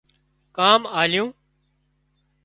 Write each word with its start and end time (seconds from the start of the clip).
ڪام 0.57 0.81
آليون 1.01 1.29